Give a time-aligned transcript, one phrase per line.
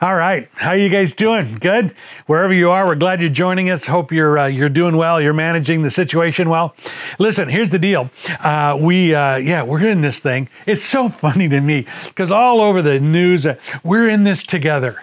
[0.00, 1.56] All right, how you guys doing?
[1.56, 1.92] Good.
[2.26, 3.84] Wherever you are, we're glad you're joining us.
[3.84, 5.20] Hope you're uh, you're doing well.
[5.20, 6.76] You're managing the situation well.
[7.18, 8.08] Listen, here's the deal.
[8.38, 10.48] Uh, we uh, yeah, we're in this thing.
[10.66, 15.02] It's so funny to me because all over the news, uh, we're in this together.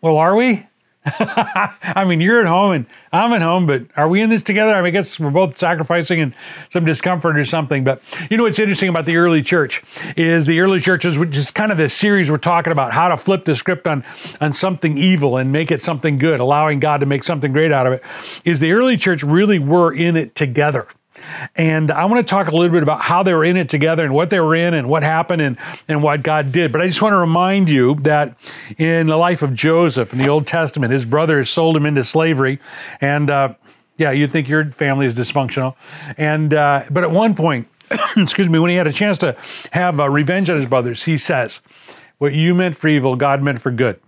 [0.00, 0.68] Well, are we?
[1.06, 4.74] I mean, you're at home and I'm at home, but are we in this together?
[4.74, 6.34] I, mean, I guess we're both sacrificing and
[6.70, 7.84] some discomfort or something.
[7.84, 9.82] But you know what's interesting about the early church
[10.18, 13.16] is the early churches, which is kind of the series we're talking about, how to
[13.16, 14.04] flip the script on
[14.42, 17.86] on something evil and make it something good, allowing God to make something great out
[17.86, 18.02] of it.
[18.44, 20.86] Is the early church really were in it together?
[21.56, 24.04] And I want to talk a little bit about how they were in it together
[24.04, 25.56] and what they were in and what happened and,
[25.88, 26.72] and what God did.
[26.72, 28.36] But I just want to remind you that
[28.78, 32.60] in the life of Joseph in the Old Testament, his brothers sold him into slavery.
[33.00, 33.54] And uh,
[33.96, 35.76] yeah, you'd think your family is dysfunctional.
[36.16, 37.68] And uh, but at one point,
[38.16, 39.36] excuse me, when he had a chance to
[39.72, 41.60] have uh, revenge on his brothers, he says,
[42.18, 44.00] What you meant for evil, God meant for good.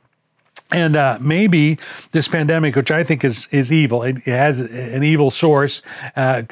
[0.72, 1.78] And uh, maybe
[2.12, 5.82] this pandemic, which I think is is evil, it, it has an evil source.
[6.16, 6.42] Uh,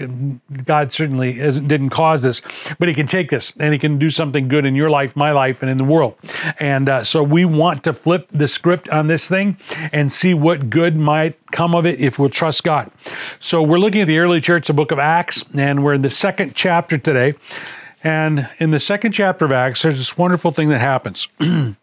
[0.65, 2.43] God certainly didn't cause this,
[2.79, 5.33] but He can take this and He can do something good in your life, my
[5.33, 6.17] life, and in the world.
[6.59, 9.57] And uh, so we want to flip the script on this thing
[9.93, 12.91] and see what good might come of it if we'll trust God.
[13.39, 16.11] So we're looking at the early church, the book of Acts, and we're in the
[16.11, 17.35] second chapter today.
[18.03, 21.29] And in the second chapter of Acts, there's this wonderful thing that happens.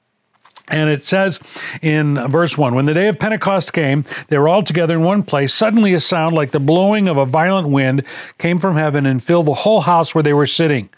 [0.70, 1.40] And it says
[1.82, 5.24] in verse 1 When the day of Pentecost came, they were all together in one
[5.24, 5.54] place.
[5.54, 8.04] Suddenly, a sound like the blowing of a violent wind
[8.38, 10.90] came from heaven and filled the whole house where they were sitting.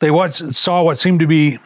[0.00, 1.58] They saw what seemed to be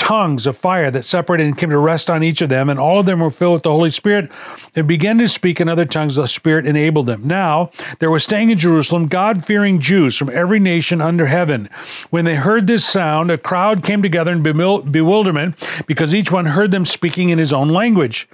[0.00, 2.98] tongues of fire that separated and came to rest on each of them, and all
[2.98, 4.30] of them were filled with the Holy Spirit
[4.74, 7.20] and began to speak in other tongues the Spirit enabled them.
[7.26, 11.68] Now there were staying in Jerusalem God fearing Jews from every nation under heaven.
[12.08, 15.56] When they heard this sound, a crowd came together in bewilderment
[15.86, 18.26] because each one heard them speaking in his own language.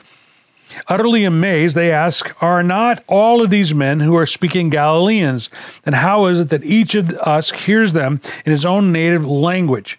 [0.86, 5.50] Utterly amazed, they ask, Are not all of these men who are speaking Galileans?
[5.84, 9.98] And how is it that each of us hears them in his own native language?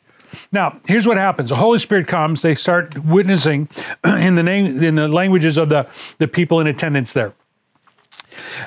[0.52, 2.42] Now, here's what happens: the Holy Spirit comes.
[2.42, 3.70] They start witnessing
[4.06, 7.34] in the name in the languages of the the people in attendance there,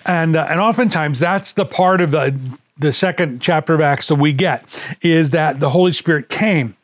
[0.06, 2.38] and uh, and oftentimes that's the part of the
[2.80, 4.64] the second chapter of Acts that we get
[5.02, 6.74] is that the Holy Spirit came.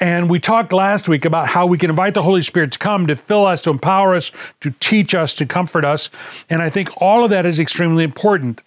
[0.00, 3.06] And we talked last week about how we can invite the Holy Spirit to come
[3.06, 4.30] to fill us, to empower us,
[4.60, 6.10] to teach us, to comfort us.
[6.50, 8.62] And I think all of that is extremely important.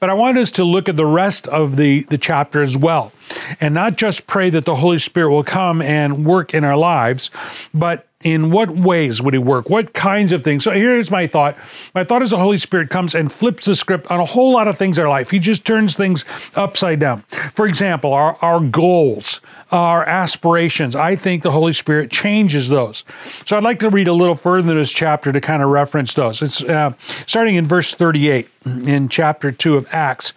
[0.00, 3.12] But I want us to look at the rest of the, the chapter as well,
[3.60, 7.30] and not just pray that the Holy Spirit will come and work in our lives,
[7.72, 9.70] but in what ways would he work?
[9.70, 10.64] What kinds of things?
[10.64, 11.56] So here's my thought.
[11.94, 14.68] My thought is the Holy Spirit comes and flips the script on a whole lot
[14.68, 15.30] of things in our life.
[15.30, 17.22] He just turns things upside down.
[17.54, 19.40] For example, our, our goals,
[19.72, 20.94] our aspirations.
[20.94, 23.04] I think the Holy Spirit changes those.
[23.46, 26.12] So I'd like to read a little further in this chapter to kind of reference
[26.12, 26.42] those.
[26.42, 26.92] It's uh,
[27.26, 30.34] starting in verse 38 in chapter 2 of Acts.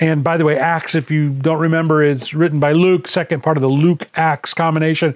[0.00, 3.56] And by the way, Acts, if you don't remember, is written by Luke, second part
[3.56, 5.14] of the Luke Acts combination.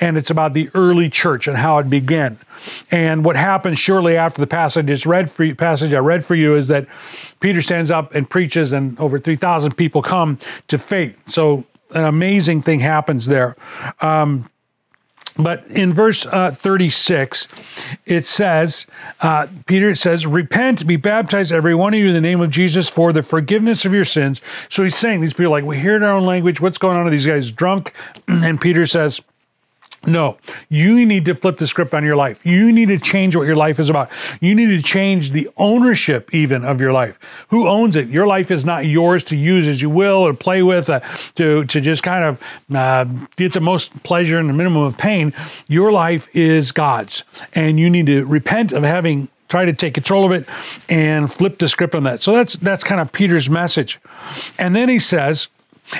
[0.00, 2.38] And it's about the early church and how it began.
[2.90, 6.34] And what happens shortly after the passage is read for you, passage I read for
[6.34, 6.86] you is that
[7.40, 11.16] Peter stands up and preaches, and over 3,000 people come to faith.
[11.28, 11.64] So
[11.94, 13.54] an amazing thing happens there.
[14.00, 14.48] Um,
[15.36, 17.48] but in verse uh, 36,
[18.06, 18.86] it says,
[19.20, 22.88] uh, Peter says, Repent, be baptized, every one of you, in the name of Jesus
[22.88, 24.40] for the forgiveness of your sins.
[24.68, 27.06] So he's saying, these people like, we hear in our own language, what's going on?
[27.06, 27.94] Are these guys drunk?
[28.28, 29.22] and Peter says,
[30.06, 30.36] no,
[30.68, 32.44] you need to flip the script on your life.
[32.44, 34.10] You need to change what your life is about.
[34.40, 37.18] You need to change the ownership, even of your life.
[37.48, 38.08] Who owns it?
[38.08, 41.00] Your life is not yours to use as you will or play with, uh,
[41.36, 42.42] to to just kind of
[42.74, 43.04] uh,
[43.36, 45.32] get the most pleasure and the minimum of pain.
[45.68, 47.22] Your life is God's,
[47.54, 50.48] and you need to repent of having tried to take control of it
[50.88, 52.20] and flip the script on that.
[52.20, 54.00] So that's that's kind of Peter's message,
[54.58, 55.48] and then he says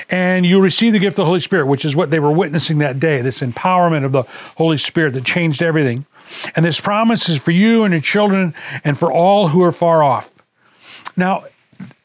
[0.09, 2.79] and you receive the gift of the Holy Spirit, which is what they were witnessing
[2.79, 4.23] that day this empowerment of the
[4.57, 6.05] Holy Spirit that changed everything.
[6.55, 8.53] And this promise is for you and your children
[8.83, 10.31] and for all who are far off.
[11.15, 11.45] Now,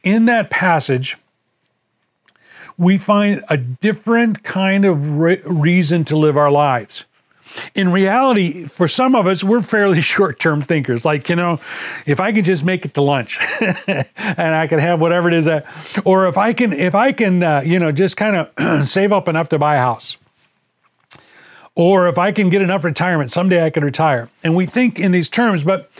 [0.03, 1.17] in that passage,
[2.77, 7.05] we find a different kind of re- reason to live our lives
[7.75, 11.05] in reality, for some of us, we're fairly short term thinkers.
[11.05, 11.61] Like, you know,
[12.07, 15.45] if I can just make it to lunch and I can have whatever it is
[15.47, 15.67] that,
[16.05, 19.29] or if I can, if I can, uh, you know, just kind of save up
[19.29, 20.17] enough to buy a house.
[21.75, 24.29] Or if I can get enough retirement, someday I can retire.
[24.43, 25.91] And we think in these terms, but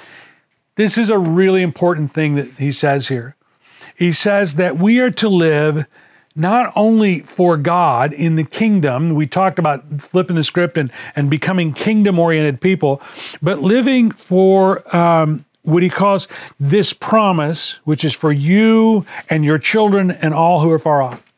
[0.75, 3.37] this is a really important thing that he says here.
[3.97, 5.87] He says that we are to live
[6.39, 11.29] not only for God in the kingdom, we talked about flipping the script and, and
[11.29, 13.03] becoming kingdom oriented people,
[13.43, 16.29] but living for um, what he calls
[16.61, 21.31] this promise, which is for you and your children and all who are far off.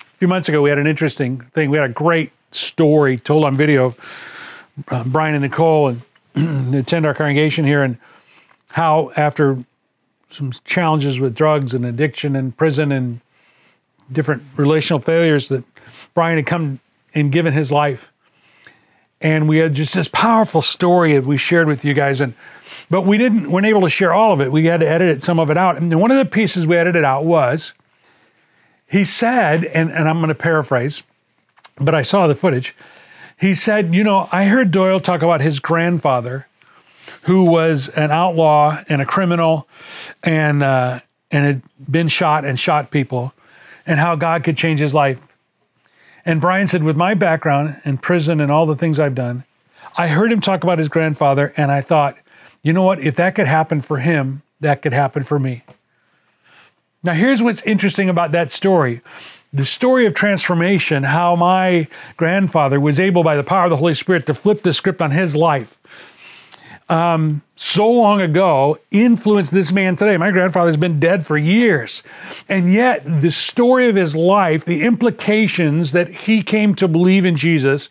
[0.00, 1.70] A few months ago, we had an interesting thing.
[1.70, 3.96] We had a great story told on video.
[4.88, 5.88] Uh, Brian and Nicole
[6.36, 7.96] and attend our congregation here, and
[8.70, 9.64] how after
[10.28, 13.20] some challenges with drugs and addiction and prison and
[14.10, 15.64] different relational failures that
[16.14, 16.80] Brian had come
[17.14, 18.10] and given his life.
[19.20, 22.20] And we had just this powerful story that we shared with you guys.
[22.20, 22.34] And
[22.90, 24.52] but we didn't weren't able to share all of it.
[24.52, 25.76] We had to edit some of it out.
[25.76, 27.72] And one of the pieces we edited out was
[28.88, 31.02] he said, and, and I'm going to paraphrase,
[31.76, 32.74] but I saw the footage.
[33.38, 36.46] He said, you know, I heard Doyle talk about his grandfather
[37.22, 39.68] who was an outlaw and a criminal
[40.22, 41.00] and uh,
[41.30, 43.34] and had been shot and shot people
[43.88, 45.20] and how God could change his life.
[46.24, 49.44] And Brian said, with my background in prison and all the things I've done,
[49.96, 52.16] I heard him talk about his grandfather and I thought,
[52.62, 53.00] you know what?
[53.00, 55.64] If that could happen for him, that could happen for me.
[57.02, 59.02] Now, here's what's interesting about that story
[59.54, 61.88] the story of transformation, how my
[62.18, 65.10] grandfather was able, by the power of the Holy Spirit, to flip the script on
[65.10, 65.78] his life.
[66.90, 70.16] Um, so long ago influenced this man today.
[70.16, 72.02] My grandfather's been dead for years.
[72.48, 77.36] And yet, the story of his life, the implications that he came to believe in
[77.36, 77.88] Jesus,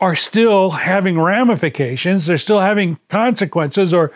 [0.00, 2.26] are still having ramifications.
[2.26, 4.12] They're still having consequences or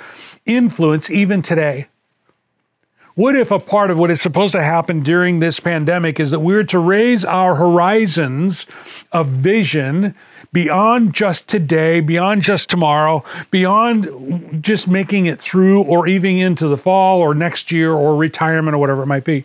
[0.47, 1.89] influence even today.
[3.15, 6.39] What if a part of what is supposed to happen during this pandemic is that
[6.39, 8.65] we're to raise our horizons
[9.11, 10.15] of vision
[10.53, 16.77] beyond just today, beyond just tomorrow, beyond just making it through or even into the
[16.77, 19.45] fall or next year or retirement or whatever it might be?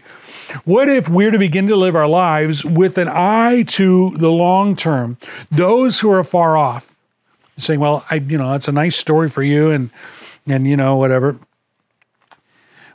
[0.66, 4.76] What if we're to begin to live our lives with an eye to the long
[4.76, 5.18] term?
[5.52, 6.94] Those who are far off,
[7.58, 9.90] saying, "Well, I, you know, it's a nice story for you," and
[10.46, 11.38] and you know, whatever.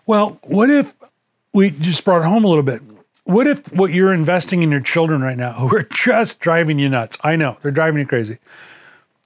[0.06, 0.94] Well, what if
[1.52, 2.82] we just brought it home a little bit?
[3.28, 6.88] What if what you're investing in your children right now, who are just driving you
[6.88, 7.18] nuts?
[7.22, 8.38] I know they're driving you crazy.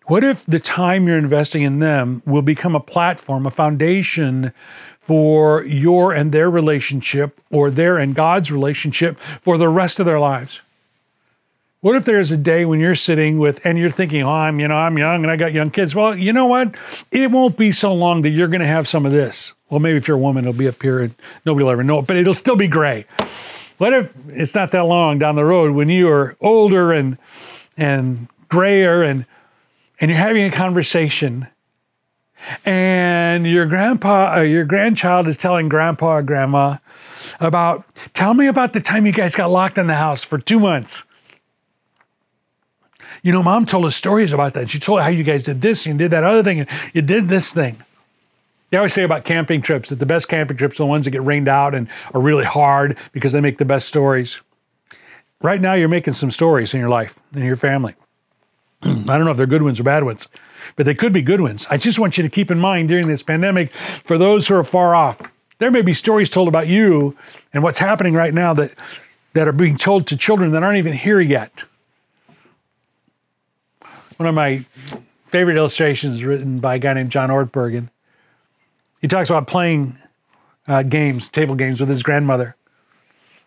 [0.06, 4.52] What if the time you're investing in them will become a platform, a foundation
[5.00, 10.18] for your and their relationship or their and God's relationship for the rest of their
[10.18, 10.60] lives?
[11.80, 14.66] What if there's a day when you're sitting with and you're thinking, "Oh, I'm, you
[14.66, 16.74] know, I'm young and I got young kids." Well, you know what?
[17.12, 19.52] It won't be so long that you're going to have some of this.
[19.70, 21.14] Well, maybe if you're a woman, it'll be up here and
[21.46, 23.06] nobody will ever know it, but it'll still be gray.
[23.78, 27.18] What if it's not that long down the road when you are older and
[27.76, 29.26] and grayer and
[30.00, 31.46] and you're having a conversation
[32.64, 36.76] and your grandpa or uh, your grandchild is telling grandpa or grandma
[37.40, 37.84] about
[38.14, 41.04] tell me about the time you guys got locked in the house for two months.
[43.22, 44.70] You know mom told us stories about that.
[44.70, 47.28] She told how you guys did this and did that other thing and you did
[47.28, 47.82] this thing
[48.72, 51.10] they always say about camping trips that the best camping trips are the ones that
[51.10, 54.40] get rained out and are really hard because they make the best stories.
[55.42, 57.94] Right now, you're making some stories in your life and your family.
[58.82, 60.26] I don't know if they're good ones or bad ones,
[60.76, 61.66] but they could be good ones.
[61.68, 63.74] I just want you to keep in mind during this pandemic,
[64.04, 65.20] for those who are far off,
[65.58, 67.14] there may be stories told about you
[67.52, 68.72] and what's happening right now that,
[69.34, 71.62] that are being told to children that aren't even here yet.
[74.16, 74.64] One of my
[75.26, 77.90] favorite illustrations written by a guy named John Ortberg,
[79.02, 79.98] he talks about playing
[80.66, 82.56] uh, games, table games with his grandmother,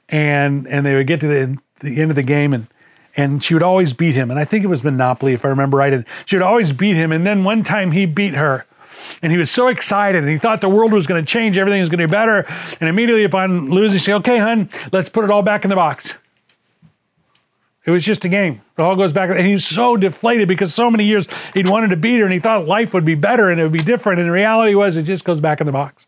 [0.09, 2.67] and and they would get to the, the end of the game and
[3.17, 4.29] and she would always beat him.
[4.29, 5.93] And I think it was Monopoly, if I remember right.
[5.93, 7.13] And she would always beat him.
[7.13, 8.65] And then one time he beat her.
[9.21, 11.79] And he was so excited and he thought the world was going to change, everything
[11.79, 12.45] was going to be better.
[12.79, 15.75] And immediately upon losing, she said, Okay, hun, let's put it all back in the
[15.75, 16.13] box.
[17.85, 18.61] It was just a game.
[18.77, 19.29] It all goes back.
[19.29, 22.33] And he was so deflated because so many years he'd wanted to beat her and
[22.33, 24.19] he thought life would be better and it would be different.
[24.19, 26.07] And the reality was it just goes back in the box.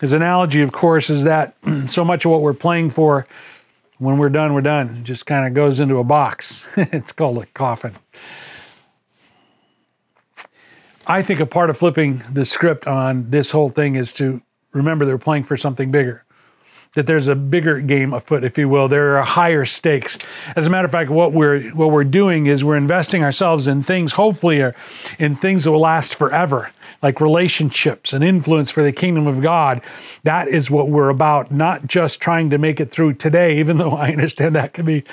[0.00, 3.26] His analogy, of course, is that so much of what we're playing for,
[3.98, 4.96] when we're done, we're done.
[5.00, 6.64] It just kind of goes into a box.
[6.76, 7.94] it's called a coffin.
[11.06, 14.40] I think a part of flipping the script on this whole thing is to
[14.72, 16.24] remember they're playing for something bigger
[16.98, 18.88] that there's a bigger game afoot, if you will.
[18.88, 20.18] There are higher stakes.
[20.56, 23.84] As a matter of fact, what we're what we're doing is we're investing ourselves in
[23.84, 24.74] things, hopefully, are
[25.20, 29.80] in things that will last forever, like relationships and influence for the kingdom of God.
[30.24, 33.92] That is what we're about, not just trying to make it through today, even though
[33.96, 35.04] I understand that can be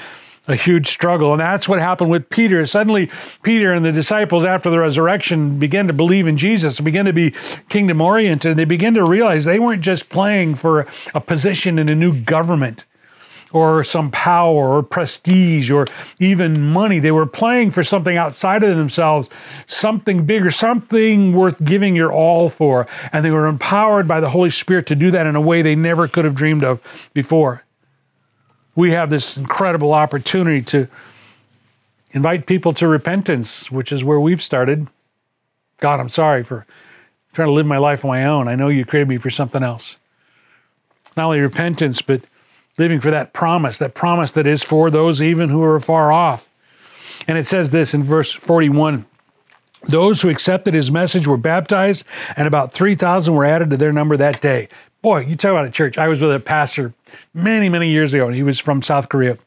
[0.47, 1.31] a huge struggle.
[1.31, 2.65] And that's what happened with Peter.
[2.65, 3.09] Suddenly,
[3.41, 7.33] Peter and the disciples after the resurrection began to believe in Jesus, began to be
[7.69, 8.55] kingdom oriented.
[8.57, 12.85] They began to realize they weren't just playing for a position in a new government.
[13.53, 15.87] or some power or prestige or
[16.19, 16.99] even money.
[16.99, 19.29] They were playing for something outside of themselves,
[19.67, 22.87] something bigger, something worth giving your all for.
[23.13, 25.75] And they were empowered by the Holy Spirit to do that in a way they
[25.75, 26.81] never could have dreamed of
[27.13, 27.63] before.
[28.75, 30.87] We have this incredible opportunity to
[32.11, 34.87] invite people to repentance, which is where we've started.
[35.79, 36.65] God, I'm sorry for
[37.33, 38.47] trying to live my life on my own.
[38.47, 39.97] I know you created me for something else.
[41.17, 42.21] Not only repentance, but
[42.77, 46.49] living for that promise, that promise that is for those even who are far off.
[47.27, 49.05] And it says this in verse 41
[49.83, 52.05] Those who accepted his message were baptized,
[52.35, 54.69] and about 3,000 were added to their number that day.
[55.05, 55.99] Boy, you talk about a church.
[55.99, 56.91] I was with a pastor
[57.31, 59.37] many, many years ago, and he was from South Korea.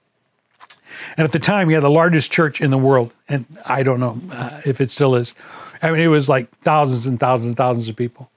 [1.17, 3.12] And at the time, he had the largest church in the world.
[3.29, 5.35] And I don't know uh, if it still is.
[5.83, 8.31] I mean, it was like thousands and thousands and thousands of people.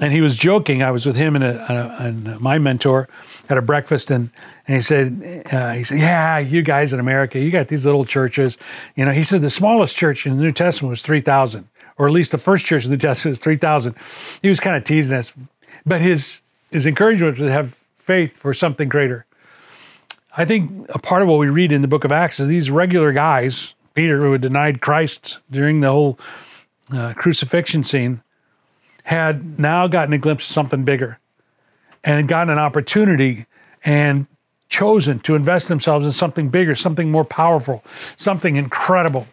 [0.00, 0.82] And he was joking.
[0.82, 3.08] I was with him and, a, and my mentor
[3.48, 4.28] at a breakfast, and,
[4.66, 8.04] and he said, uh, he said, yeah, you guys in America, you got these little
[8.04, 8.58] churches.
[8.96, 12.12] You know, he said the smallest church in the New Testament was 3,000, or at
[12.12, 13.94] least the first church in the New Testament was 3,000.
[14.42, 15.32] He was kind of teasing us.
[15.86, 19.26] But his, his encouragement was to have faith for something greater.
[20.36, 22.70] I think a part of what we read in the book of Acts is these
[22.70, 26.18] regular guys, Peter, who had denied Christ during the whole
[26.92, 28.22] uh, crucifixion scene,
[29.02, 31.18] had now gotten a glimpse of something bigger
[32.04, 33.46] and had gotten an opportunity
[33.84, 34.26] and
[34.68, 37.82] chosen to invest themselves in something bigger, something more powerful,
[38.16, 39.26] something incredible.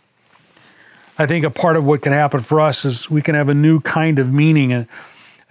[1.18, 3.54] I think a part of what can happen for us is we can have a
[3.54, 4.88] new kind of meaning and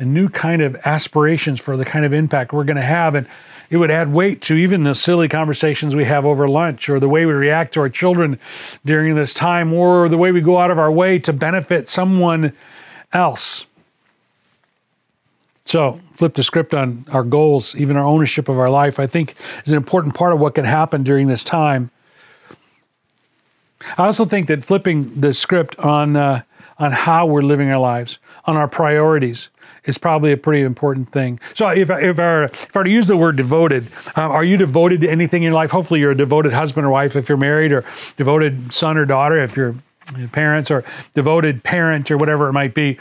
[0.04, 3.14] a new kind of aspirations for the kind of impact we're going to have.
[3.14, 3.26] And
[3.70, 7.08] it would add weight to even the silly conversations we have over lunch or the
[7.08, 8.38] way we react to our children
[8.84, 12.52] during this time or the way we go out of our way to benefit someone
[13.14, 13.66] else.
[15.64, 19.34] So, flip the script on our goals, even our ownership of our life, I think
[19.64, 21.90] is an important part of what can happen during this time.
[23.96, 26.42] I also think that flipping the script on uh,
[26.78, 29.48] on how we're living our lives, on our priorities,
[29.84, 31.38] is probably a pretty important thing.
[31.54, 32.18] So if, if, I, if
[32.74, 33.86] I were to use the word devoted,
[34.16, 35.70] um, are you devoted to anything in your life?
[35.70, 37.84] Hopefully you're a devoted husband or wife if you're married, or
[38.16, 39.76] devoted son or daughter if you're
[40.32, 40.84] parents, or
[41.14, 42.98] devoted parent or whatever it might be.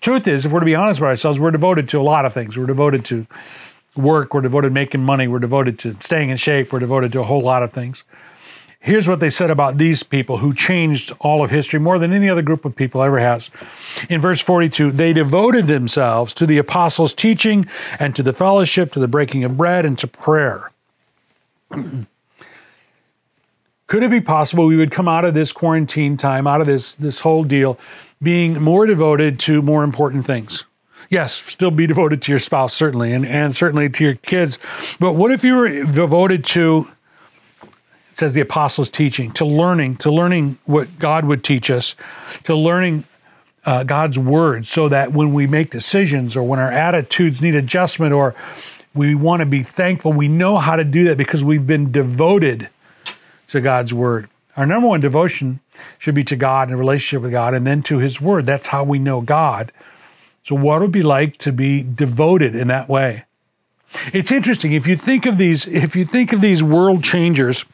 [0.00, 2.34] Truth is, if we're to be honest with ourselves, we're devoted to a lot of
[2.34, 2.56] things.
[2.56, 3.26] We're devoted to
[3.96, 7.20] work, we're devoted to making money, we're devoted to staying in shape, we're devoted to
[7.20, 8.02] a whole lot of things.
[8.84, 12.28] Here's what they said about these people who changed all of history more than any
[12.28, 13.48] other group of people ever has.
[14.10, 17.66] In verse 42, they devoted themselves to the apostles' teaching
[17.98, 20.70] and to the fellowship, to the breaking of bread, and to prayer.
[21.70, 22.06] Could
[24.02, 27.20] it be possible we would come out of this quarantine time, out of this, this
[27.20, 27.78] whole deal,
[28.20, 30.62] being more devoted to more important things?
[31.08, 34.58] Yes, still be devoted to your spouse, certainly, and, and certainly to your kids.
[35.00, 36.90] But what if you were devoted to
[38.14, 41.96] it says the apostles' teaching, to learning, to learning what God would teach us,
[42.44, 43.02] to learning
[43.64, 48.12] uh, God's word, so that when we make decisions or when our attitudes need adjustment
[48.12, 48.36] or
[48.94, 52.68] we want to be thankful, we know how to do that because we've been devoted
[53.48, 54.28] to God's word.
[54.56, 55.58] Our number one devotion
[55.98, 58.46] should be to God and a relationship with God and then to His Word.
[58.46, 59.72] That's how we know God.
[60.44, 63.24] So, what would it be like to be devoted in that way?
[64.12, 65.66] It's interesting if you think of these.
[65.66, 67.64] If you think of these world changers,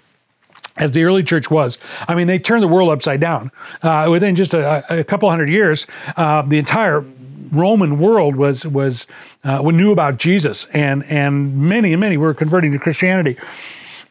[0.80, 1.78] as the early church was.
[2.08, 3.52] I mean, they turned the world upside down.
[3.82, 7.04] Uh, within just a, a, couple hundred years, uh, the entire
[7.52, 9.06] Roman world was was
[9.44, 13.36] uh, knew about Jesus, and and many and many were converting to Christianity.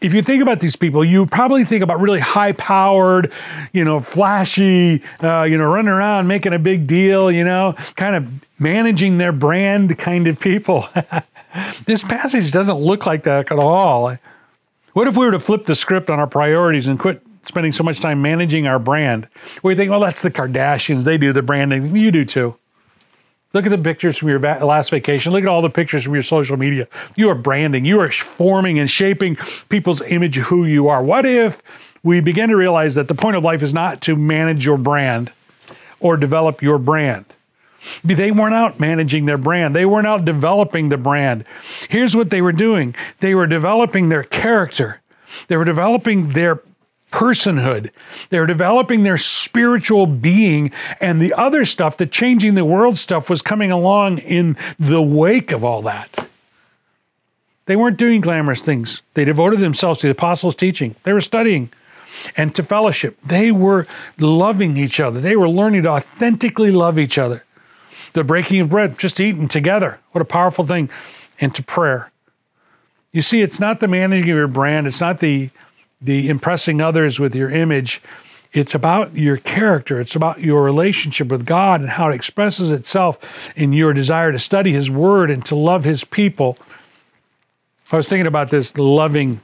[0.01, 3.33] If you think about these people, you probably think about really high-powered,
[3.73, 8.15] you know, flashy, uh, you know, running around making a big deal, you know, kind
[8.15, 8.25] of
[8.59, 10.87] managing their brand kind of people.
[11.85, 14.17] this passage doesn't look like that at all.
[14.99, 17.85] What if we were to flip the script on our priorities and quit spending so
[17.85, 19.29] much time managing our brand?
[19.63, 21.05] We think, well, that's the Kardashians.
[21.05, 21.95] They do the branding.
[21.95, 22.57] You do too.
[23.53, 25.31] Look at the pictures from your last vacation.
[25.31, 26.85] Look at all the pictures from your social media.
[27.15, 27.85] You are branding.
[27.85, 29.37] You are forming and shaping
[29.69, 31.01] people's image of who you are.
[31.01, 31.63] What if
[32.03, 35.31] we begin to realize that the point of life is not to manage your brand
[36.01, 37.23] or develop your brand?
[38.03, 39.75] They weren't out managing their brand.
[39.75, 41.45] They weren't out developing the brand.
[41.89, 45.01] Here's what they were doing they were developing their character,
[45.47, 46.61] they were developing their
[47.11, 47.89] personhood,
[48.29, 50.71] they were developing their spiritual being,
[51.01, 55.51] and the other stuff, the changing the world stuff, was coming along in the wake
[55.51, 56.29] of all that.
[57.65, 59.03] They weren't doing glamorous things.
[59.13, 60.95] They devoted themselves to the apostles' teaching.
[61.03, 61.69] They were studying
[62.35, 63.15] and to fellowship.
[63.23, 63.85] They were
[64.17, 65.21] loving each other.
[65.21, 67.43] They were learning to authentically love each other
[68.13, 69.99] the breaking of bread, just eating together.
[70.11, 70.89] What a powerful thing.
[71.41, 72.11] And to prayer.
[73.11, 75.49] You see, it's not the managing of your brand, it's not the
[76.01, 78.01] the impressing others with your image.
[78.53, 79.99] It's about your character.
[79.99, 83.19] It's about your relationship with God and how it expresses itself
[83.55, 86.57] in your desire to study His Word and to love His people.
[87.91, 89.41] I was thinking about this loving,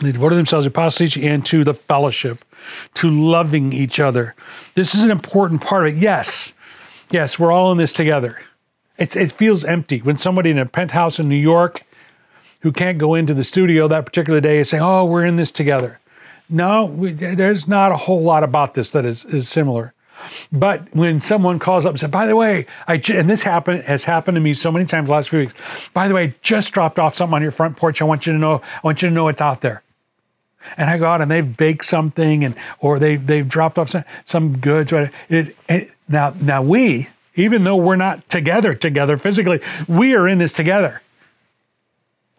[0.00, 2.44] they devoted themselves to apostasy and to the fellowship,
[2.94, 4.34] to loving each other.
[4.74, 5.98] This is an important part of it.
[5.98, 6.52] Yes,
[7.10, 8.38] yes, we're all in this together.
[8.98, 11.82] It's, it feels empty when somebody in a penthouse in New York
[12.60, 15.50] who can't go into the studio that particular day is saying, "Oh, we're in this
[15.50, 15.98] together."
[16.50, 19.94] No, we, there's not a whole lot about this that is, is similar.
[20.52, 24.04] But when someone calls up and says, by the way, I and this happened has
[24.04, 25.54] happened to me so many times last few weeks.
[25.94, 28.02] By the way, I just dropped off something on your front porch.
[28.02, 28.56] I want you to know.
[28.56, 29.82] I want you to know it's out there.
[30.76, 34.04] And I go out and they've baked something, and or they they've dropped off some
[34.26, 34.92] some goods.
[34.92, 40.38] It, it, now now we, even though we're not together together physically, we are in
[40.38, 41.00] this together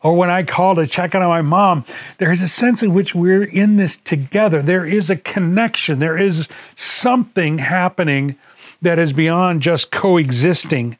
[0.04, 1.86] or when I call to check on my mom,
[2.18, 4.62] there is a sense in which we're in this together.
[4.62, 6.00] There is a connection.
[6.00, 8.36] There is something happening
[8.82, 10.98] that is beyond just coexisting.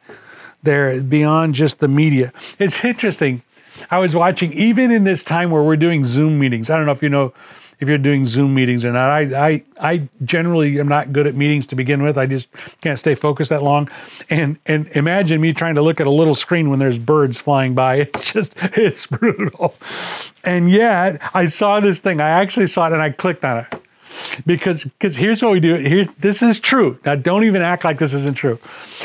[0.64, 2.32] There, beyond just the media.
[2.60, 3.42] It's interesting.
[3.90, 6.70] I was watching, even in this time where we're doing Zoom meetings.
[6.70, 7.34] I don't know if you know
[7.82, 9.10] if you're doing Zoom meetings or not.
[9.10, 12.18] I, I, I generally am not good at meetings to begin with.
[12.18, 12.48] I just
[12.82, 13.90] can't stay focused that long.
[14.30, 17.74] And, and imagine me trying to look at a little screen when there's birds flying
[17.76, 18.08] by.
[18.12, 19.76] It's just, it's brutal.
[20.44, 22.20] And yet I saw this thing.
[22.20, 23.82] I actually saw it and I clicked on it
[24.46, 27.98] because because here's what we do here this is true now don't even act like
[27.98, 28.60] this isn't true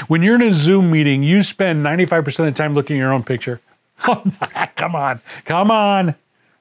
[0.08, 3.12] when you're in a zoom meeting you spend 95% of the time looking at your
[3.12, 3.60] own picture
[3.98, 6.14] come on come on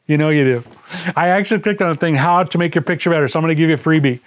[0.08, 0.64] you know you do.
[1.16, 3.28] I actually clicked on the thing, how to make your picture better.
[3.28, 4.20] So I'm going to give you a freebie.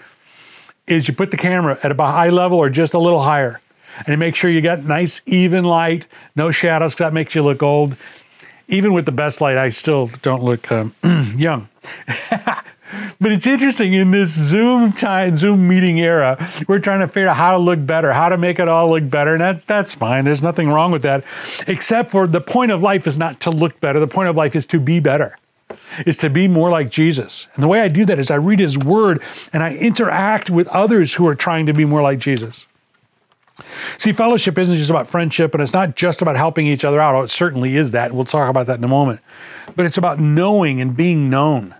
[0.86, 3.60] Is you put the camera at about high level or just a little higher.
[4.06, 7.62] And make sure you got nice, even light, no shadows, because that makes you look
[7.62, 7.96] old.
[8.68, 10.94] Even with the best light, I still don't look um,
[11.36, 11.68] young.
[13.20, 17.36] but it's interesting in this Zoom time, Zoom meeting era, we're trying to figure out
[17.36, 19.32] how to look better, how to make it all look better.
[19.32, 20.24] And that, that's fine.
[20.24, 21.24] There's nothing wrong with that.
[21.66, 23.98] Except for the point of life is not to look better.
[23.98, 25.36] The point of life is to be better
[26.06, 27.46] is to be more like Jesus.
[27.54, 29.22] And the way I do that is I read his word
[29.52, 32.66] and I interact with others who are trying to be more like Jesus.
[33.96, 37.14] See, fellowship isn't just about friendship and it's not just about helping each other out.
[37.14, 38.12] Oh, it certainly is that.
[38.12, 39.20] We'll talk about that in a moment.
[39.74, 41.74] But it's about knowing and being known.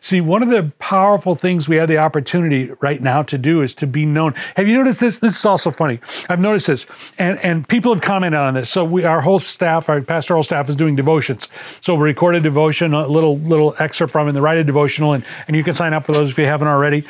[0.00, 3.72] See, one of the powerful things we have the opportunity right now to do is
[3.74, 4.34] to be known.
[4.56, 5.18] Have you noticed this?
[5.18, 6.00] This is also funny.
[6.28, 6.86] I've noticed this,
[7.18, 8.70] and and people have commented on this.
[8.70, 11.48] So we, our whole staff, our pastoral staff, is doing devotions.
[11.80, 15.12] So we record a devotion, a little little excerpt from it, and write a devotional,
[15.12, 17.04] and and you can sign up for those if you haven't already.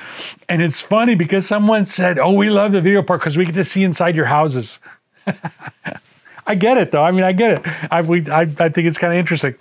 [0.48, 3.54] And it's funny because someone said, "Oh, we love the video part because we get
[3.56, 4.78] to see inside your houses."
[6.46, 7.02] I get it though.
[7.02, 7.92] I mean, I get it.
[7.92, 9.54] I we, I, I think it's kind of interesting.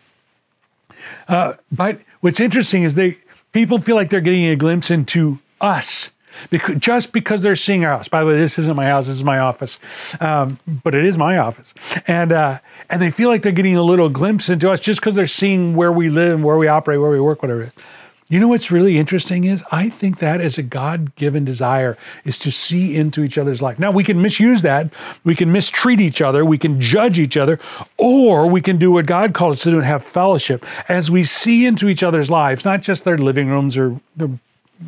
[1.28, 3.17] Uh, but what's interesting is they
[3.54, 6.10] people feel like they're getting a glimpse into us
[6.50, 8.08] because just because they're seeing our house.
[8.08, 9.80] By the way, this isn't my house; this is my office,
[10.20, 11.74] um, but it is my office,
[12.08, 15.15] and uh, and they feel like they're getting a little glimpse into us just because
[15.15, 17.84] they're seeing where we live, and where we operate, where we work, whatever it is.
[18.30, 22.52] You know what's really interesting is I think that is a God-given desire is to
[22.52, 23.80] see into each other's life.
[23.80, 24.92] Now we can misuse that,
[25.24, 27.58] we can mistreat each other, we can judge each other,
[27.96, 30.66] or we can do what God called us to do and have fellowship.
[30.90, 34.30] As we see into each other's lives, not just their living rooms or their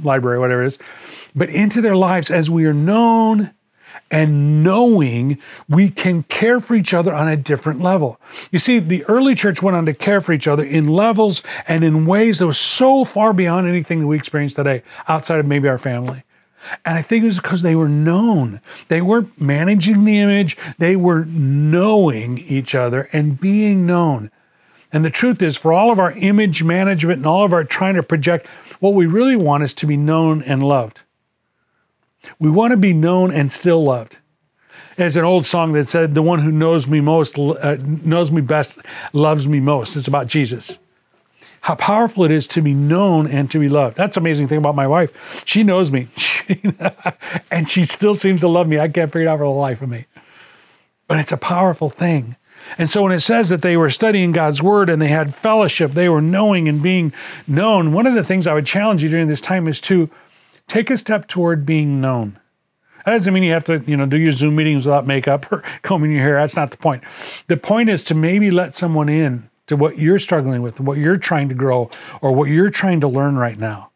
[0.03, 0.79] library, whatever it is,
[1.33, 3.51] but into their lives as we are known
[4.11, 8.19] and knowing we can care for each other on a different level.
[8.51, 11.83] You see, the early church went on to care for each other in levels and
[11.83, 15.67] in ways that was so far beyond anything that we experience today, outside of maybe
[15.67, 16.23] our family.
[16.85, 18.59] And I think it was because they were known.
[18.89, 24.31] They weren't managing the image, they were knowing each other and being known.
[24.91, 27.95] And the truth is, for all of our image management and all of our trying
[27.95, 28.47] to project,
[28.79, 31.01] what we really want is to be known and loved.
[32.37, 34.17] We want to be known and still loved.
[34.97, 38.41] There's an old song that said, "The one who knows me most, uh, knows me
[38.41, 38.79] best,
[39.13, 40.77] loves me most." It's about Jesus.
[41.61, 43.97] How powerful it is to be known and to be loved.
[43.97, 45.11] That's amazing thing about my wife.
[45.45, 46.07] She knows me,
[47.51, 48.79] and she still seems to love me.
[48.79, 50.05] I can't figure it out for the life of me.
[51.07, 52.35] But it's a powerful thing.
[52.77, 55.91] And so when it says that they were studying God's word and they had fellowship,
[55.91, 57.13] they were knowing and being
[57.47, 57.93] known.
[57.93, 60.09] One of the things I would challenge you during this time is to
[60.69, 62.39] take a step toward being known.
[63.05, 65.63] That doesn't mean you have to, you know, do your Zoom meetings without makeup or
[65.81, 66.35] combing your hair.
[66.35, 67.03] That's not the point.
[67.47, 71.17] The point is to maybe let someone in to what you're struggling with, what you're
[71.17, 71.89] trying to grow,
[72.21, 73.91] or what you're trying to learn right now.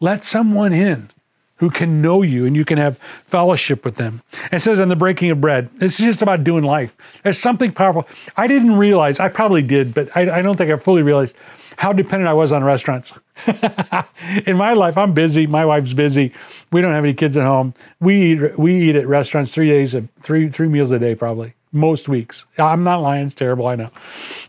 [0.00, 1.08] Let someone in
[1.56, 4.22] who can know you and you can have fellowship with them.
[4.52, 6.96] It says on the breaking of bread, this is just about doing life.
[7.24, 8.06] There's something powerful.
[8.36, 11.34] I didn't realize, I probably did, but I, I don't think I fully realized
[11.76, 13.12] how dependent I was on restaurants.
[14.46, 15.46] In my life, I'm busy.
[15.46, 16.32] My wife's busy.
[16.72, 17.74] We don't have any kids at home.
[18.00, 21.54] We eat, we eat at restaurants three days, a, three, three meals a day, probably,
[21.72, 22.44] most weeks.
[22.58, 23.26] I'm not lying.
[23.26, 23.66] It's terrible.
[23.66, 23.90] I know.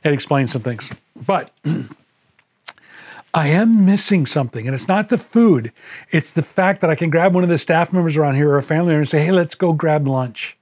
[0.03, 0.91] It explains some things.
[1.25, 1.51] But
[3.33, 4.65] I am missing something.
[4.65, 5.71] And it's not the food,
[6.11, 8.57] it's the fact that I can grab one of the staff members around here or
[8.57, 10.57] a family member and say, hey, let's go grab lunch.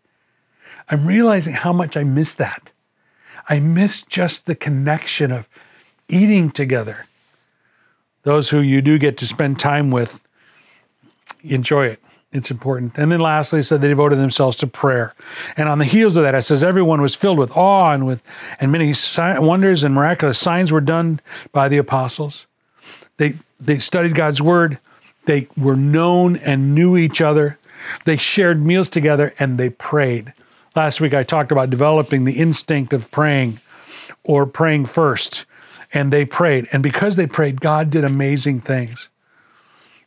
[0.90, 2.72] I'm realizing how much I miss that.
[3.50, 5.48] I miss just the connection of
[6.10, 7.06] eating together.
[8.28, 10.20] Those who you do get to spend time with,
[11.44, 12.02] enjoy it.
[12.34, 12.98] It's important.
[12.98, 15.16] And then lastly, said they devoted themselves to prayer.
[15.56, 18.22] And on the heels of that, it says everyone was filled with awe and with
[18.60, 21.22] and many wonders and miraculous signs were done
[21.54, 22.48] by the apostles.
[23.16, 24.78] They they studied God's word.
[25.24, 27.58] They were known and knew each other.
[28.04, 30.34] They shared meals together and they prayed.
[30.76, 33.62] Last week I talked about developing the instinct of praying
[34.26, 35.46] or praying first.
[35.94, 36.68] And they prayed.
[36.72, 39.10] And because they prayed, God did amazing things.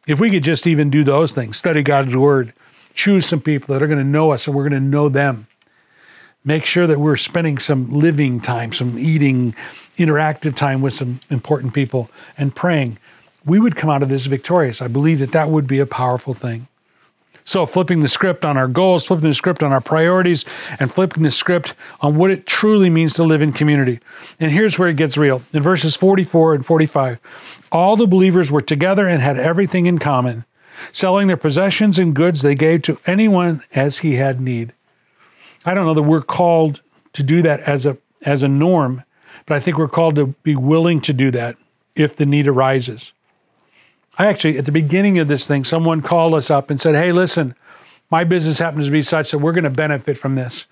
[0.06, 2.52] If we could just even do those things, study God's word,
[2.94, 5.46] choose some people that are going to know us and we're going to know them.
[6.44, 9.54] Make sure that we're spending some living time, some eating,
[9.98, 12.98] interactive time with some important people and praying,
[13.44, 14.82] we would come out of this victorious.
[14.82, 16.66] I believe that that would be a powerful thing.
[17.44, 20.44] So, flipping the script on our goals, flipping the script on our priorities,
[20.78, 24.00] and flipping the script on what it truly means to live in community.
[24.38, 25.42] And here's where it gets real.
[25.52, 27.18] In verses 44 and 45,
[27.72, 30.44] all the believers were together and had everything in common.
[30.92, 34.72] Selling their possessions and goods, they gave to anyone as he had need.
[35.64, 36.80] I don't know that we're called
[37.12, 39.02] to do that as a as a norm,
[39.46, 41.56] but I think we're called to be willing to do that
[41.94, 43.12] if the need arises.
[44.20, 47.10] I actually, at the beginning of this thing, someone called us up and said, Hey,
[47.10, 47.54] listen,
[48.10, 50.66] my business happens to be such that we're going to benefit from this.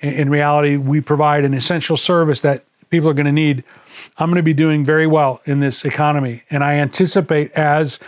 [0.00, 3.62] In, in reality, we provide an essential service that people are going to need.
[4.16, 6.42] I'm going to be doing very well in this economy.
[6.50, 8.00] And I anticipate as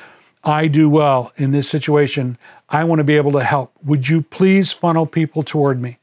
[0.43, 2.37] I do well in this situation,
[2.69, 3.73] I want to be able to help.
[3.85, 6.00] Would you please funnel people toward me?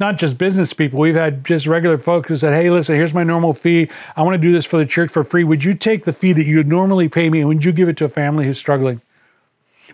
[0.00, 0.98] Not just business people.
[0.98, 3.88] We've had just regular folks who said, hey, listen, here's my normal fee.
[4.16, 5.44] I want to do this for the church for free.
[5.44, 7.88] Would you take the fee that you would normally pay me and would you give
[7.88, 9.00] it to a family who's struggling?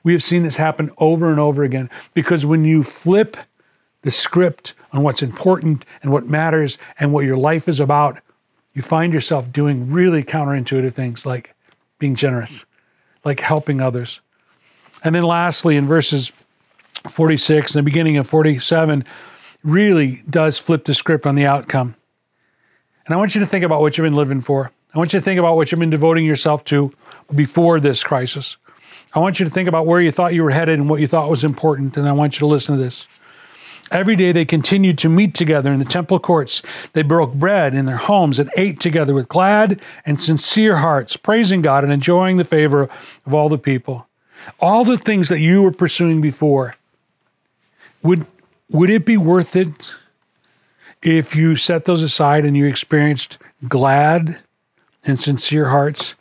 [0.05, 3.37] We have seen this happen over and over again because when you flip
[4.03, 8.20] the script on what's important and what matters and what your life is about,
[8.74, 11.55] you find yourself doing really counterintuitive things like
[11.98, 12.64] being generous,
[13.24, 14.20] like helping others.
[15.03, 16.33] And then lastly, in verses
[17.11, 19.05] 46 and the beginning of 47,
[19.68, 21.94] really does flip the script on the outcome.
[23.07, 24.70] And I want you to think about what you've been living for.
[24.94, 26.92] I want you to think about what you've been devoting yourself to
[27.35, 28.57] before this crisis.
[29.14, 31.07] I want you to think about where you thought you were headed and what you
[31.07, 31.96] thought was important.
[31.96, 33.07] And I want you to listen to this.
[33.90, 36.62] Every day they continued to meet together in the temple courts.
[36.92, 41.62] They broke bread in their homes and ate together with glad and sincere hearts, praising
[41.62, 42.90] God and enjoying the favor
[43.26, 44.07] of all the people.
[44.61, 46.76] All the things that you were pursuing before
[48.02, 48.26] would
[48.70, 49.90] would it be worth it
[51.02, 54.38] if you set those aside and you experienced glad
[55.04, 56.14] and sincere hearts?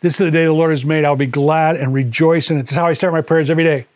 [0.00, 1.04] This is the day the Lord has made.
[1.04, 2.62] I'll be glad and rejoice in it.
[2.62, 3.86] This is how I start my prayers every day.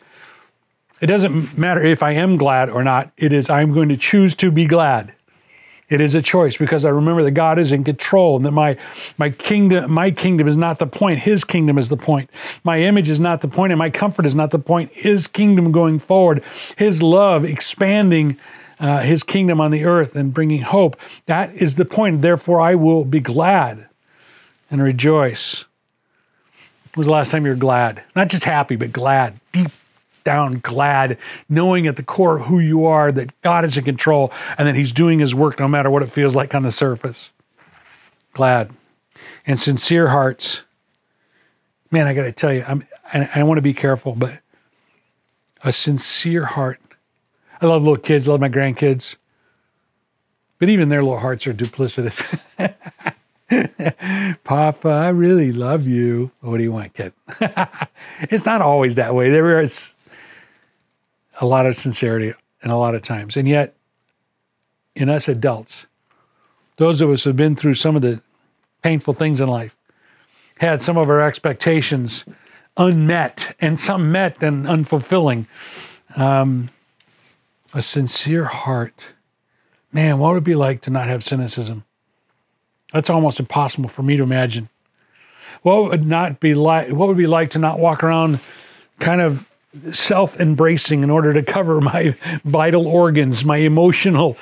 [1.00, 3.10] It doesn't matter if I am glad or not.
[3.16, 5.12] It is I'm going to choose to be glad.
[5.90, 8.76] It is a choice because I remember that God is in control and that my
[9.18, 11.20] my kingdom my kingdom is not the point.
[11.20, 12.30] His kingdom is the point.
[12.64, 14.90] My image is not the point and my comfort is not the point.
[14.94, 16.42] His kingdom going forward,
[16.76, 18.38] his love expanding
[18.80, 20.96] uh, his kingdom on the earth and bringing hope.
[21.26, 22.22] That is the point.
[22.22, 23.86] Therefore, I will be glad
[24.70, 25.64] and rejoice.
[26.94, 28.02] When was the last time you were glad?
[28.16, 29.70] Not just happy, but glad, deep
[30.24, 34.66] down glad, knowing at the core who you are that God is in control and
[34.66, 37.30] that He's doing His work no matter what it feels like on the surface.
[38.32, 38.70] Glad.
[39.46, 40.62] And sincere hearts.
[41.90, 44.40] Man, I got to tell you, I'm, I want to be careful, but
[45.62, 46.80] a sincere heart.
[47.60, 49.16] I love little kids, love my grandkids,
[50.58, 52.22] but even their little hearts are duplicitous.
[54.44, 56.30] Papa, I really love you.
[56.40, 57.12] What do you want, kid?
[58.20, 59.30] it's not always that way.
[59.30, 59.94] There is
[61.40, 63.36] a lot of sincerity and a lot of times.
[63.36, 63.74] And yet,
[64.94, 65.86] in us adults,
[66.76, 68.20] those of us who have been through some of the
[68.82, 69.76] painful things in life,
[70.58, 72.24] had some of our expectations
[72.76, 75.46] unmet and some met and unfulfilling.
[76.16, 76.70] Um,
[77.74, 79.14] a sincere heart.
[79.92, 81.84] Man, what would it be like to not have cynicism?
[82.92, 84.68] That's almost impossible for me to imagine.
[85.62, 86.90] What would not be like?
[86.90, 88.38] What would it be like to not walk around,
[89.00, 89.48] kind of
[89.92, 94.36] self-embracing in order to cover my vital organs, my emotional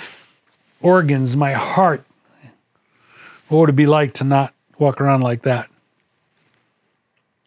[0.81, 2.05] organs, my heart?
[3.49, 5.69] What would it be like to not walk around like that?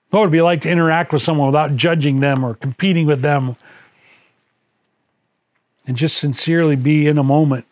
[0.09, 3.21] What would it be like to interact with someone without judging them or competing with
[3.21, 3.55] them?
[5.87, 7.65] And just sincerely be in a moment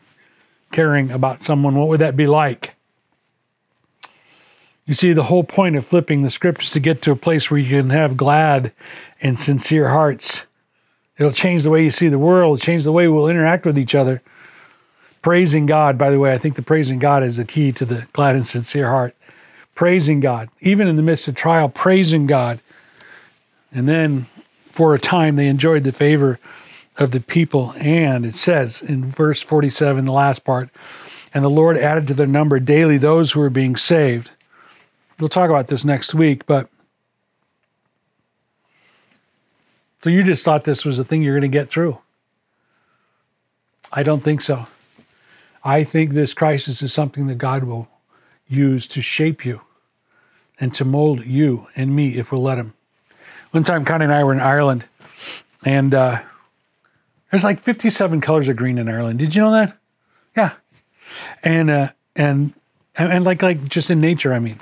[0.71, 1.75] caring about someone.
[1.75, 2.75] What would that be like?
[4.85, 7.49] You see, the whole point of flipping the script is to get to a place
[7.49, 8.73] where you can have glad
[9.23, 10.43] and sincere hearts.
[11.17, 13.95] It'll change the way you see the world, change the way we'll interact with each
[13.95, 14.21] other.
[15.21, 18.05] Praising God, by the way, I think the praising God is the key to the
[18.11, 19.15] glad and sincere heart.
[19.73, 22.59] Praising God, even in the midst of trial, praising God.
[23.71, 24.27] And then
[24.71, 26.39] for a time, they enjoyed the favor
[26.97, 27.73] of the people.
[27.77, 30.69] And it says in verse 47, the last part,
[31.33, 34.29] and the Lord added to their number daily those who were being saved.
[35.19, 36.67] We'll talk about this next week, but
[40.03, 41.97] so you just thought this was a thing you're going to get through.
[43.89, 44.67] I don't think so.
[45.63, 47.87] I think this crisis is something that God will
[48.45, 49.61] use to shape you
[50.59, 52.73] and to mold you and me if we'll let Him.
[53.51, 54.83] One time, Connie and I were in Ireland,
[55.63, 56.21] and uh,
[57.31, 59.19] there's like 57 colors of green in Ireland.
[59.19, 59.77] Did you know that?
[60.35, 60.51] Yeah,
[61.43, 62.53] and uh, and
[62.97, 64.33] and like like just in nature.
[64.33, 64.59] I mean,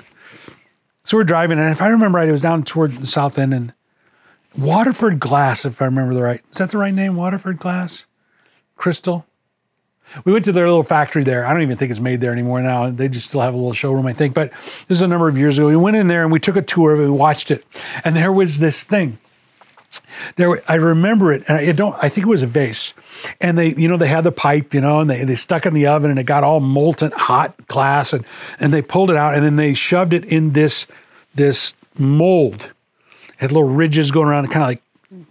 [1.02, 3.52] so we're driving, and if I remember right, it was down toward the south end
[3.52, 3.72] and
[4.56, 6.40] Waterford Glass, if I remember the right.
[6.50, 7.16] Is that the right name?
[7.16, 8.04] Waterford Glass?
[8.76, 9.26] Crystal?
[10.24, 11.46] We went to their little factory there.
[11.46, 12.90] I don't even think it's made there anymore now.
[12.90, 14.34] They just still have a little showroom, I think.
[14.34, 14.50] But
[14.88, 15.68] this is a number of years ago.
[15.68, 17.04] We went in there and we took a tour of it.
[17.04, 17.64] We watched it,
[18.04, 19.18] and there was this thing.
[20.36, 21.96] There, I remember it, and I don't.
[22.02, 22.94] I think it was a vase,
[23.40, 25.74] and they, you know, they had the pipe, you know, and they, they stuck in
[25.74, 28.24] the oven, and it got all molten hot glass, and
[28.58, 30.86] and they pulled it out, and then they shoved it in this
[31.34, 32.72] this mold.
[33.42, 34.82] Had little ridges going around, kind of like,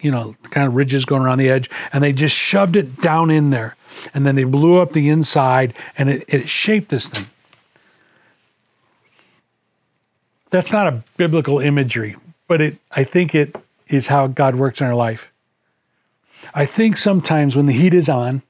[0.02, 3.32] you know, kind of ridges going around the edge, and they just shoved it down
[3.32, 3.78] in there,
[4.14, 7.28] and then they blew up the inside, and it, it shaped this thing.
[10.50, 12.18] That's not a biblical imagery,
[12.50, 12.78] but it.
[12.92, 13.56] I think it
[13.88, 15.32] is how God works in our life.
[16.54, 18.42] I think sometimes when the heat is on,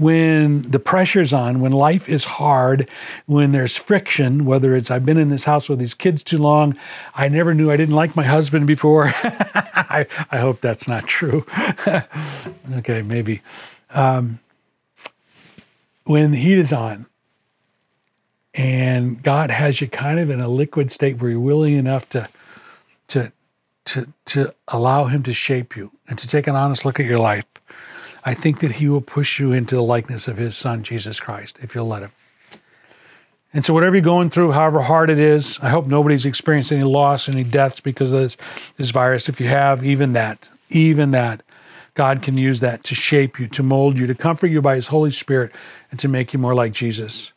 [0.00, 2.88] when the pressure's on, when life is hard,
[3.26, 6.74] when there's friction, whether it's I've been in this house with these kids too long,
[7.14, 9.12] I never knew I didn't like my husband before.
[9.22, 11.44] I, I hope that's not true.
[12.76, 13.42] okay, maybe.
[13.90, 14.38] Um,
[16.04, 17.04] when the heat is on,
[18.54, 22.28] and God has you kind of in a liquid state where you're willing enough to
[23.08, 23.32] to
[23.84, 27.18] to to allow him to shape you and to take an honest look at your
[27.18, 27.44] life,
[28.24, 31.58] I think that he will push you into the likeness of his son Jesus Christ
[31.62, 32.12] if you'll let him.
[33.52, 36.84] And so whatever you're going through, however hard it is, I hope nobody's experienced any
[36.84, 38.36] loss, any deaths because of this,
[38.76, 39.28] this virus.
[39.28, 41.42] If you have, even that, even that,
[41.94, 44.86] God can use that to shape you, to mold you, to comfort you by his
[44.86, 45.52] Holy Spirit,
[45.90, 47.32] and to make you more like Jesus.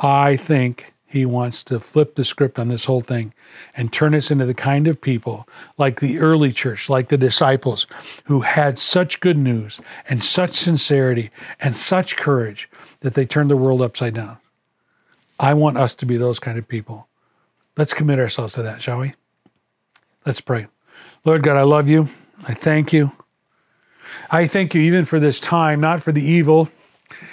[0.00, 3.32] I think he wants to flip the script on this whole thing
[3.76, 7.86] and turn us into the kind of people like the early church, like the disciples,
[8.24, 12.68] who had such good news and such sincerity and such courage
[13.00, 14.36] that they turned the world upside down.
[15.38, 17.06] I want us to be those kind of people.
[17.76, 19.14] Let's commit ourselves to that, shall we?
[20.24, 20.66] Let's pray.
[21.24, 22.08] Lord God, I love you.
[22.48, 23.12] I thank you.
[24.30, 26.68] I thank you even for this time, not for the evil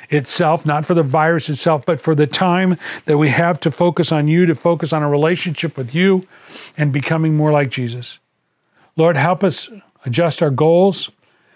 [0.10, 4.12] itself, not for the virus itself, but for the time that we have to focus
[4.12, 6.26] on you, to focus on a relationship with you
[6.78, 8.20] and becoming more like Jesus.
[8.96, 9.70] Lord, help us
[10.06, 11.10] adjust our goals,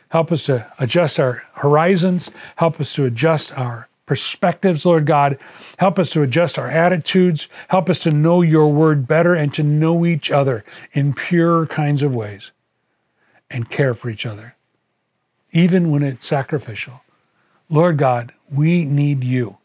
[0.09, 5.37] help us to adjust our horizons, help us to adjust our perspectives, Lord God.
[5.77, 9.61] Help us to adjust our attitudes, help us to know your word better and to
[9.61, 12.51] know each other in pure kinds of ways
[13.51, 14.55] and care for each other,
[15.51, 17.01] even when it's sacrificial.
[17.69, 19.57] Lord God, we need you,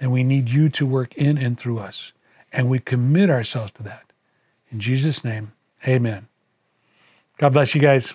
[0.00, 2.12] and we need you to work in and through us.
[2.52, 4.12] And we commit ourselves to that.
[4.70, 5.52] In Jesus' name,
[5.86, 6.28] amen.
[7.38, 8.14] God bless you guys.